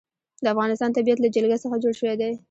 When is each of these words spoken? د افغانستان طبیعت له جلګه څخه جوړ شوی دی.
د 0.43 0.45
افغانستان 0.53 0.89
طبیعت 0.97 1.19
له 1.21 1.29
جلګه 1.35 1.57
څخه 1.63 1.81
جوړ 1.83 1.93
شوی 1.99 2.15
دی. 2.21 2.31